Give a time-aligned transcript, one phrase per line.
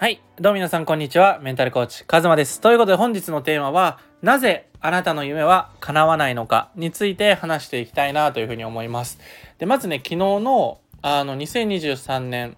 [0.00, 0.20] はい。
[0.40, 1.40] どうも皆さん、こんにちは。
[1.42, 2.60] メンタルコーチ、カズマです。
[2.60, 9.18] ということで、本日のテーマは、なぜあなたの夢は叶わないのかについて話していきたいなというふうに思います。
[9.58, 12.56] で、まずね、昨日の、あの、2023年、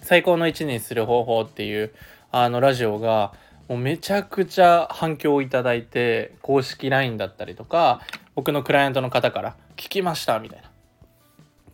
[0.00, 1.92] 最高の1年にする方法っていう、
[2.32, 3.34] あの、ラジオが、
[3.68, 8.00] もうめちゃくちゃ反響をいただいて、公式 LINE だったりとか、
[8.34, 10.70] 僕のクライアントの方から、聞きましたみたいな。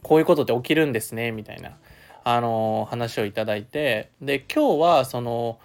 [0.02, 1.76] こういうことって起きるんですねみたいな。
[2.24, 5.58] あの話をいただいてで今日はその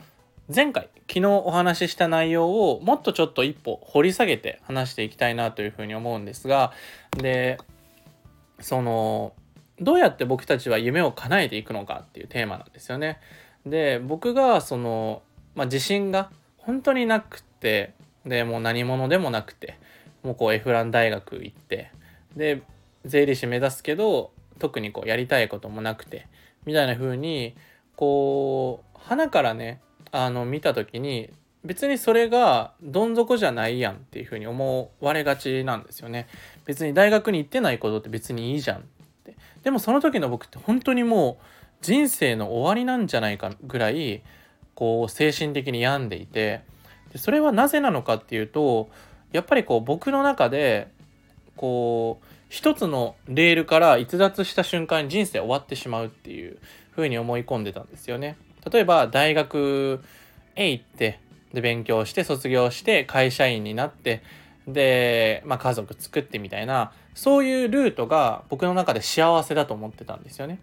[0.53, 6.73] 前回昨日お話しした内容をもっとちょっと一歩掘り下げて話していきたいなというふうに思うんですが
[7.17, 7.57] で
[8.59, 9.33] その
[9.79, 13.19] どうやって僕たちは夢を叶えていくのかっていうテーマなんですよね。
[13.65, 15.21] で僕がその、
[15.55, 17.93] まあ、自信が本当になくて
[18.25, 19.77] でもう何者でもなくて
[20.23, 21.91] もうこうエフラン大学行って
[22.35, 22.61] で
[23.05, 26.27] 税理士目指すけど特にこうやりたいこともなくて
[26.67, 27.55] みたいな風に
[27.95, 31.31] こう花からねあの見た時に
[31.63, 36.27] 別にそれがどん底じゃないやんっていう風に思われがちなんですよね。
[36.65, 38.81] 別に大学に行ってないことって別にいいじゃんっ
[39.23, 39.35] て。
[39.63, 41.43] でもその時の僕って本当にもう
[41.81, 44.21] 人生の終わりなんじゃないかぐらい
[44.75, 46.61] こう精神的に病んでいて
[47.15, 48.89] それはなぜなのかっていうと
[49.31, 50.89] やっぱりこう僕の中で
[51.55, 56.59] こう一つのレールから逸脱した瞬間に人生終わってしまうっていう
[56.95, 58.37] 風に思い込んでたんですよね。
[58.71, 60.01] 例えば大学
[60.55, 61.19] へ行って
[61.53, 64.21] で勉強して卒業して会社員になって
[64.67, 70.59] で、まあ、家族作ってみたいなそういうルートが僕の中で幸せだと思ってたんですよね。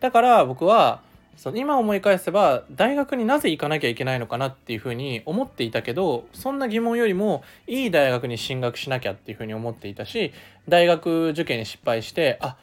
[0.00, 1.02] だから僕は
[1.36, 10.32] その今思い返せば大学になぜ行かなきゃいけないのかなっていうふうに思っていたけどそんな疑問よりもいい大学に進学しなきゃっていうふうに思っていたし
[10.68, 12.56] 大学受験に失敗してあ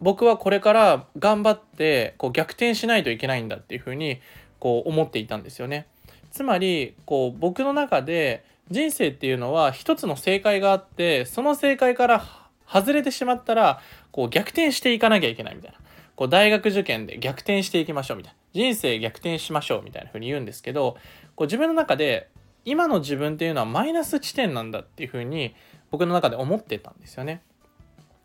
[0.00, 4.20] 僕はこれから頑張ってこう逆転しないといけないんだっていうふうに
[4.58, 5.86] こう思っていたんですよね。
[6.30, 12.24] つまりこう僕の中で人生っていうのは一つの正解があってその正解から
[12.66, 13.80] 外れてしまったら
[14.10, 15.78] こう逆転していかなきゃいけないみたいな。
[16.16, 20.96] こう大学受験で逆転していきましょうみたいな人生逆転しましょうみたいな風に言うんですけど
[21.34, 22.30] こう自分の中で
[22.64, 25.54] 今の自分っていうのはマイナス地点なんだっていう風に
[25.90, 27.42] 僕の中で思ってたんですよね。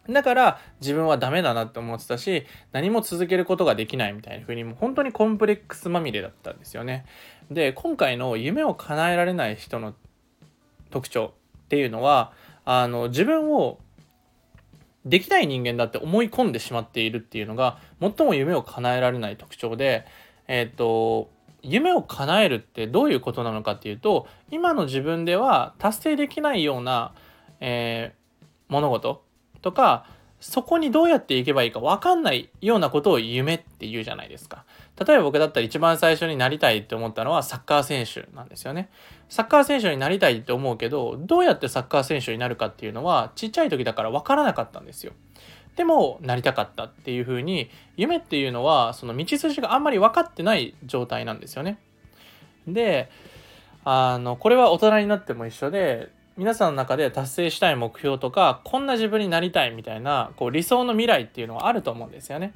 [0.09, 7.05] だから自分はダメだなって思ってたし何も続けることができないみたいな風にもう本当にコンプレックスまみれだったんですよね。
[7.51, 9.93] で今回の夢を叶えられない人の
[10.89, 11.33] 特徴
[11.65, 12.33] っていうのは
[12.65, 13.79] あの自分を
[15.05, 20.05] できない人間だって思い込んでしまっているっていうのが最も夢を叶えられない特徴で、
[20.47, 21.29] えっ、と
[21.61, 27.13] 夢を叶えるってどういうことなのかっていうと今の自分では達成できないような、
[27.59, 29.23] えー、物事
[29.61, 30.05] とか
[30.39, 34.63] そこにどうやっていけばいいか分かんないようなことを夢って言うじゃないですか。
[35.05, 38.89] 例えば僕だったら一番最初になりたいって思ったのはサッカー選手なんですよね。
[39.29, 45.13] サッカー選手になりたいって思うけど、どうやってサッカー選手になるかっていうのはちっちゃい時だから分からなかったんですよ。
[45.75, 51.79] でもなりたかったっていうふうに夢っていうのはその道筋があんまり分かってない状態なんですよね。
[52.67, 53.09] で、
[53.85, 56.09] あの、これは大人になっても一緒で、
[56.39, 62.53] 皆さんの中で達成したい目標とかこんな自分になりたいみたいなこう理想の未来っていうのはあると思うんですよね。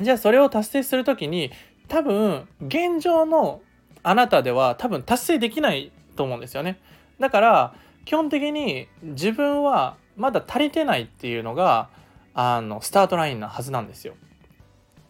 [0.00, 1.50] じゃあそれを達成する時に
[1.88, 3.60] 多分現状の
[4.02, 6.78] あなたでは多分達成できないと思うんですよね。
[7.18, 11.88] だから基本的に自分はまだ足りてないっていうのが
[12.34, 14.14] あのスタートラインなはずなんですよ。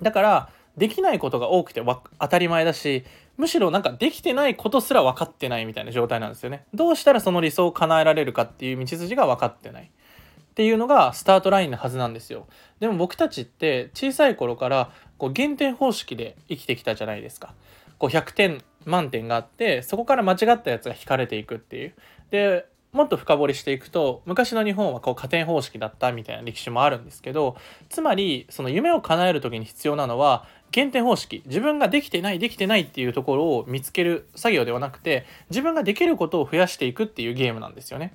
[0.01, 3.05] だからできないことが多くて当たり前だし
[3.37, 6.65] むしろなんかできてないことすら分かってないみたいな状態なんですよね。
[6.73, 9.91] どうしたらその理想を叶えられるかっていう道筋が分かってない。
[10.59, 12.49] っていうのがスタートラインのはずなんですよ。
[12.81, 17.55] でも僕たちって小さい頃からこう減点方式で生きてきたじゃないですか。
[18.01, 21.95] こう100点満点があってそこから間違ったやつが引かれていくっていう。
[22.33, 27.57] でもっと深掘りしていくと昔の日本はこう加点方式だったみたいな歴史もあるんですけど
[27.89, 38.13] つまりその夢を叶える時に必要なのは減点方式自分ができてないできてないっていうところを見つける作業ではなくて自分ができることを増やしていくっていうゲームなんですよね。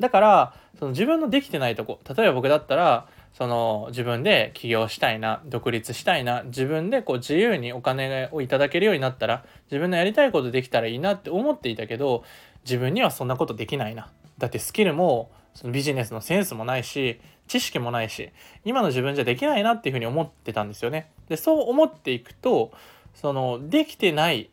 [0.00, 12.24] だからその自分のできてないとこ例えば僕だったらその自分で起業したいな独立したいな自分でこう自由にお金をいただけるようになったら自分のやりたいことできたらいいなって思っていたけど
[12.64, 18.30] 自分にはそんなことできないなだってスキルもそのビジネスのセンスもないし知識もないし
[18.64, 21.10] 今の自分じゃできないなっていうふうに思ってたんですよね。
[21.28, 22.72] でそう思っていくと
[23.14, 24.50] そのできてない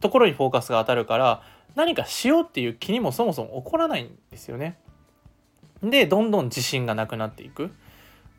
[0.00, 1.42] ところにフォーカスが当たるから
[1.74, 4.78] 何かしようっていう気にもそもそも起こらないんですよね。
[5.82, 7.70] でどんどん自信がなくなっていく。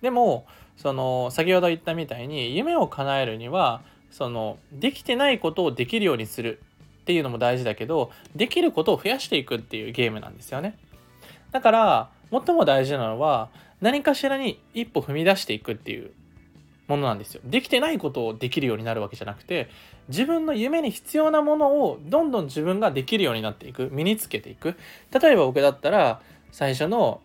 [0.01, 0.45] でも
[0.77, 6.61] その先ほど言ったみたいに夢を叶えるにはそのできてないことをできるようにする
[7.01, 10.77] っていうのも大事だけどできることを増やしていくっていうゲームなんですよね
[11.51, 13.49] だから最も大事なのは
[13.79, 16.11] 何かしらに一歩踏み出していくっていう
[16.87, 19.69] ものなんですよできてないことをできるようになるわけじゃなくて
[20.11, 24.75] 自分の夢に必要なものをどんどん自分ができるようになっていく身につけていく
[25.19, 26.21] 例えば僕だったら
[26.51, 27.21] 最初の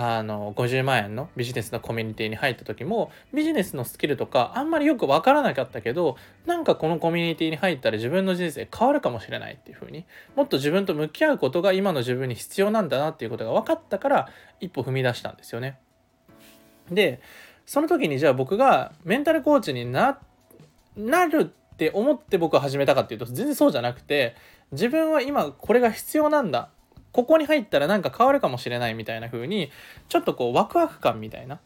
[0.00, 10.04] あの50万円のビジネスのコミュニティに入った時もビジネスのスキルとかあんまりよく分からなかったけどなんかこのコミュニティに入ったら自分の人生変わるかもしれないっていう風に
[10.36, 14.28] もっと自分と向き合うことが今の自分に必要なんだなっていうことが分かったから
[14.60, 15.80] 一歩踏み出したんですよね。
[16.92, 17.20] で
[17.66, 20.20] その時にじゃあ僕がメンタルコーチにな
[20.96, 24.34] なるって思って僕は始めたかっていうと全然そうじゃなくて
[24.72, 26.70] 自分は今これが必要なんだ
[27.12, 29.70] ここに入ったらなんか変わるかもしれないみたいな風に
[30.08, 31.60] ちょっとこうワクワク感みたいな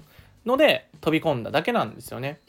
[0.45, 2.41] ので飛び込んだだけなんですよね。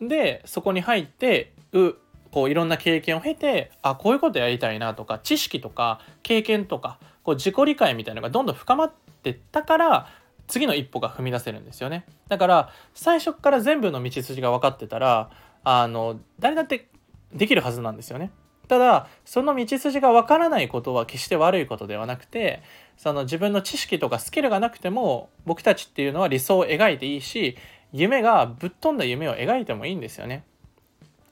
[0.00, 1.92] でそこに入ってう
[2.32, 10.08] こういろんな経験を経てあこういうことやりたいなとか知識とか経験とかこう自己理解みたいなのがどんどん深まってったから
[10.46, 12.06] 次の一歩が踏み出せるんですよね。
[12.28, 15.30] だから最初から全部の道筋が分かってたら
[15.64, 16.88] あの誰だって
[17.32, 18.30] できるはずなんですよね。
[18.68, 22.62] ただその道筋が分からないことは決して悪いことではなくて
[22.96, 27.56] その自分の知識とかスキルがなくても僕たちっていうのは理想を描いていいし
[27.92, 30.44] 夢がぶっ飛んだ夢を描いてもいいんですよね。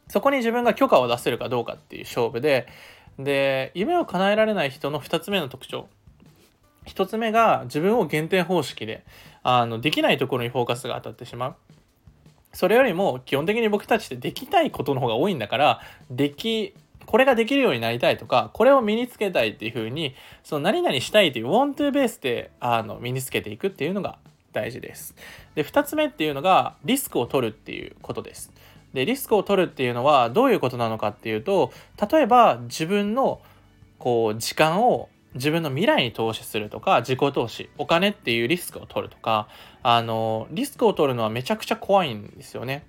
[0.08, 2.66] そこに自分が許可を出せるかどうかっていう勝負で
[3.20, 5.86] で夢を叶えられない人の2つ目の特徴
[6.86, 9.04] 1つ目が自分を減点方式で
[9.44, 11.56] あのできないところにフォーカスが当たってしまう。
[12.52, 15.80] それよりも基本的に僕たちってできたいことの方が多いんだから
[16.10, 16.74] でき
[17.08, 20.14] これができるようになりたいとか、これを身につけたいっていう風に、
[20.44, 24.18] その何々したいという want to ベースであの身につけていくっていうのが
[24.52, 25.14] 大事です。
[25.54, 28.52] で、2つ目っていうのがリスクを取るっていうことです。
[28.92, 31.72] で、リスクを取るっていうのはどういうことなのかっていうと、
[32.12, 33.40] 例えば自分の
[33.98, 35.08] こう時間を
[35.38, 39.48] 自分の未来に投資するとか自己投資お金っていうリスクを取るとか
[39.82, 42.84] あのリスクを取るのはめちゃくちゃ怖いんですよね。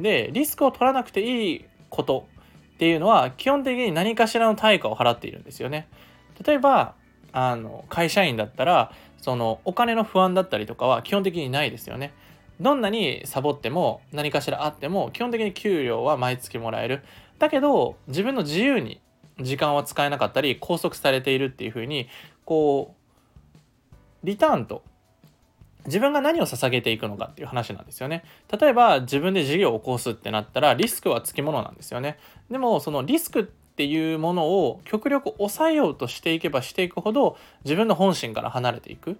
[0.00, 2.26] でリスクを取らなくていいこと
[2.74, 5.86] っていうのは基本的に何かしらの対価を払っているんですよね。
[6.44, 6.94] 例えば
[7.32, 12.12] あの会社員だったらそのお金の不安だったりとかは基本的にないですよね。
[12.60, 17.02] どんなにサボっても何かしらあっても基本的に給料は毎月もらえる。
[17.38, 19.00] だけど自分の自由に
[19.40, 22.08] 時間は使えなかったり拘束されているっていうふうに
[22.44, 22.94] こ
[24.22, 24.82] うリターンと
[25.86, 28.24] 自分が何を捧げていくのかっていう話なんですよね。
[28.56, 32.18] 例えば自分で事業を起こすってなったらリスクはつきものなんですよね。
[32.50, 39.18] でもそのリスクっていうものを極力抑えようとしていけばしていくほど自分の本心から離れていく。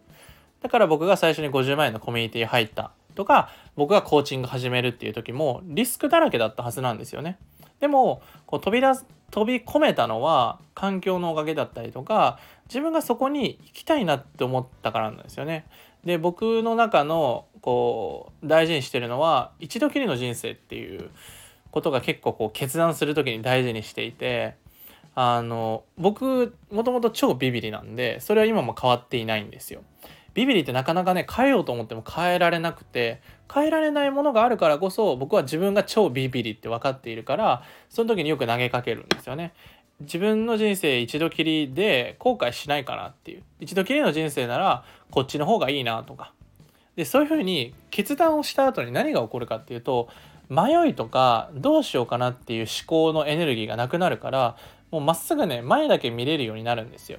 [0.61, 7.39] だから僕が最初に50万円のコミュニティ入ったとか僕がコーチング始めるっていう時もリスクだらけだったはずなんですよね。
[7.83, 12.39] でもこう飛び出す飛び込めたのは環境のおかげだったりとか
[12.69, 15.67] 自分がそこに行きたいなって思ったからなんですよね。
[16.05, 21.11] で僕の中のこう大事にしてるのは一度きりの人生っていう
[21.73, 24.55] ことが結構こう決断する時に大事にしていて
[25.17, 29.83] あの僕もともと超ビビリなんでそれは今も変わっていないんですよ。
[30.35, 33.21] ビビリってなかなかね変えようと思っても変えられなくて
[33.53, 39.53] 変えられないものがあるからこそ僕は自分が超ビビリって分かっているからその時によく投げかけるんですよね。
[40.01, 43.43] 自分の人生一度きりで後悔しないかなっていう。
[43.61, 46.33] 一度きりの人生ならこっちの方がいいなとか。
[46.97, 50.09] でそういうふうに決断をした後に何が起こるかっていうと
[50.51, 54.57] 迷いとかどうしようかなっていう思考のエネルギーがなくなるから
[54.91, 57.19] もうまっすぐね前だけ見れるようになるんですよ。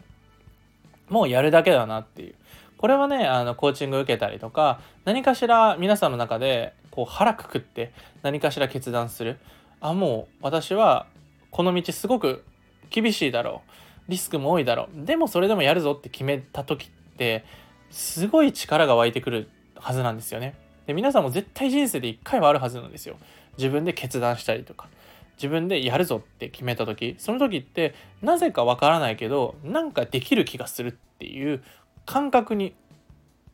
[1.09, 2.35] もうやるだけだなっていう。
[2.83, 9.39] これはねあのコーチング受けたりとか何かしら皆さんの中でこう腹くくって何かしら決断する。
[9.79, 11.07] あもう私は
[11.49, 12.43] この道すごく
[12.89, 13.61] 厳しいだろ
[14.09, 14.11] う。
[14.11, 15.05] リスクも多いだろう。
[15.05, 17.45] でもそれでもやるぞって決めた時って
[17.89, 20.53] すごい力が湧いてくるはずなんですよね。
[20.85, 23.15] で皆さんも絶対人生で一回はあるはずなんですよ。
[23.57, 24.89] 自分で決断したりとか。
[25.37, 27.15] 自分でやるぞって決めた時。
[27.17, 31.63] その時ってなぜかわからないけどなんかできる気がするっていう
[32.05, 32.73] 感覚に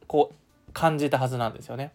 [0.08, 1.91] こう感じたはずなんですよね。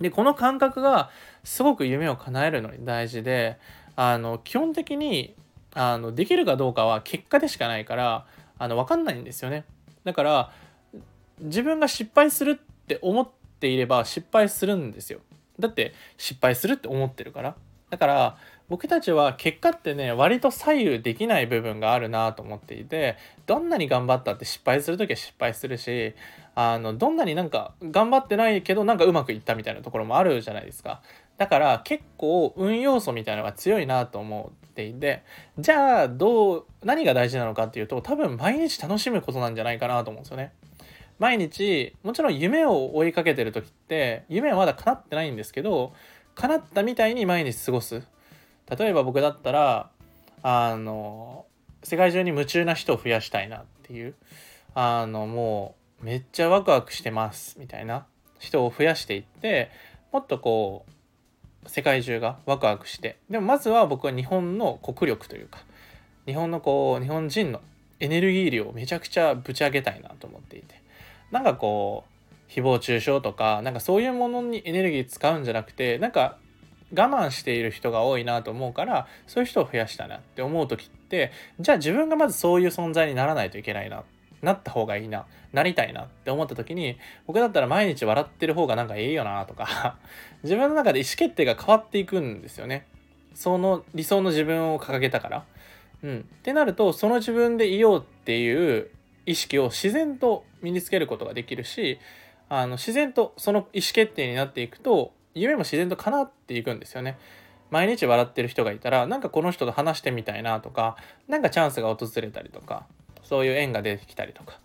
[0.00, 1.10] でこの感覚が
[1.44, 3.58] すごく夢を叶えるのに大事で
[3.96, 5.34] あの基本的に
[5.74, 8.26] あのできるかどうかは結果でしかないから
[8.58, 9.64] あの分かんないんですよね。
[10.04, 10.52] だから
[11.40, 13.28] 自分が失敗するって思っ
[13.60, 15.20] ていれば失敗するんですよ。
[15.58, 17.54] だって失敗するって思ってるから。
[17.90, 18.36] だから
[18.70, 26.14] 僕たちは結果ってね割と左右できない部分があるなと思っていてどんなに頑張ったって失敗する時は失敗するし
[26.54, 31.02] あのどんなになんか頑張ってないけどなんかうまくいったみたいなところもあるじゃないですか
[31.36, 35.24] だから結構運要素みたいなのが強いなと思っていて
[35.58, 40.52] じゃあどう何が大事なのかっていうと多分毎日楽しむことなんじゃないかなと思うんですよね。
[41.18, 45.92] 毎日もちろん夢を追いかけてる時って夢はまだ叶ってないんですけど
[46.34, 48.02] 叶ったみたいに毎日過ごす
[48.76, 49.90] 例えば僕だったら
[50.42, 51.46] あの
[51.82, 54.14] 世界中に夢中な人を増やしたいなっていう
[54.74, 58.06] あのもうめっちゃワクワクしてますみたいな
[58.38, 59.70] 人を増やしていって
[60.12, 60.86] もっとこ
[61.64, 65.58] う世界中がワクワクしてでもまずは僕は日本の国力というか
[66.26, 67.60] 日本のこう日本人の
[67.98, 70.80] エネルギー量をめちゃくちゃぶち上げたいなと思っていて
[71.30, 76.38] なんかこう誹謗中傷とかなんかそういうものにエネルギー使うんじゃなくてなんか
[76.92, 84.02] 我慢している人が多いなと思うからそういう人を増やしたなって思う時ってじゃあ自分がまずそういう存在にならないといけないな
[84.42, 89.98] なった方がいいななりたいなって思った時に僕だったら毎日笑ってる方がなんかええよなとか
[90.42, 92.86] 自分の中で意思決定が変わっていくんですよね。
[93.34, 95.44] その理想の自分を掲げたから。
[96.02, 96.20] うん。
[96.20, 98.90] ってなるとその自分でいようっていう
[99.26, 101.98] 意識を自然と身につけることができるし
[102.48, 107.18] あの自然とその意思決定になっていくと夢も自然と叶っていくんですよね。
[107.70, 110.96] 毎日笑ってる人がいたらなんかこの人と話してみたいなとか
[111.28, 112.84] 何かチャンスが訪れたりとか
[113.22, 114.58] そういう縁が出てきたりとか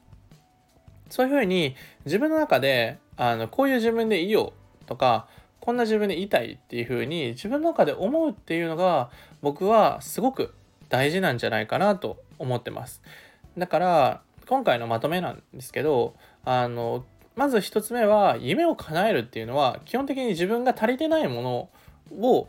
[1.09, 5.27] そういうふうに自分の中であのこういう自分でいようとか
[5.59, 9.09] こんな自分でいたいっていうふうに自分の中で思うっていうのが
[9.41, 10.53] 僕はすごく
[10.89, 13.01] 大事なんじゃないかなと思ってます。
[13.57, 17.05] だから今回のまとめなんですけどあの
[17.35, 21.69] まず1つ目は夢を叶えるっていうのは基本的に自分が足りてないも
[22.11, 22.47] のを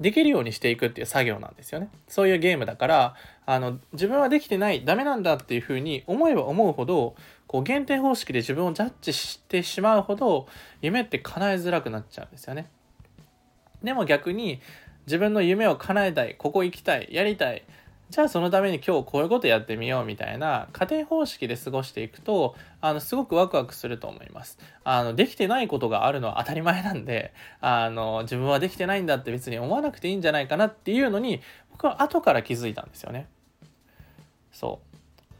[0.00, 1.88] できるようにしていくっていう作業なんですよね。
[2.08, 3.14] そういうゲームだから
[3.46, 7.14] あの自分はできてないダメなんだっていうふうに思えば思うほど
[7.46, 10.48] こう限定方式で自分をジャッジしてしまうほど
[10.80, 12.68] 夢って叶えづらくなっちゃうんですよね。
[13.82, 14.60] でも逆に
[15.06, 17.64] 自分の夢を叶えたいここ行きたいやりたい
[18.12, 24.58] じゃあそのために今日こういうことやってみようみたいな家庭方式で過ごしていくとあのすごくワクワクすると思います。
[24.84, 31.40] あのできてないことがあるのは当たり前なんであの自分はできてないんだって別に思わなくていいんじゃないかなっていうのに
[31.70, 33.28] 僕は後から気づいたんですよね。
[34.52, 34.80] そ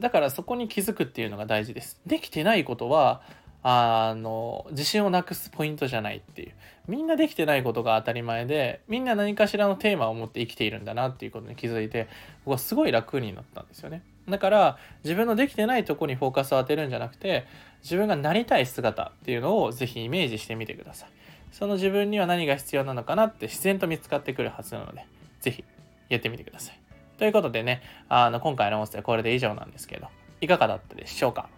[0.01, 2.01] うだからそこに気づくっていうのが大事です。
[2.07, 3.21] できてないことは
[3.63, 6.53] あの自信をなくすポイントじゃないっていう。
[6.89, 12.09] みんなできてないことが当たり前でみんな何かしらのテーマを持って生きているんだなっていうことに気づいて
[12.45, 14.03] 僕はすごい楽になったんですよね。
[14.29, 17.47] だから自分のできてないとこにフォーカスを当てるんじゃなくて
[17.83, 21.09] 自分がなりたい姿っていうのをぜひイメージしてみてください
[21.51, 25.05] その自分には何が必要なのかなって自然と見つかってくるはずなので
[25.41, 25.65] ぜひ
[26.09, 26.79] やってみてください。
[27.19, 30.07] ということでねあの今回の音声はこれで以上なんですけど
[30.41, 31.49] いかがだったでしょうか？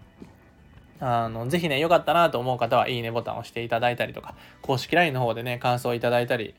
[1.01, 6.55] あの、ぜひね、良かったなと思う方は、いいねボタンを押していただいたりとか、公式 LINE の方でね、感想をいただいたり、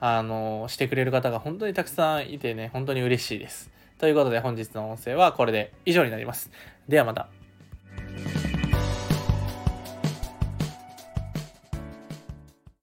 [0.00, 3.70] あの、してくれる方が本当にたくさんいてね、本当に嬉しいです。
[3.98, 6.50] ということで、本日の音声はこれで以上になります。
[6.88, 7.43] ではまた。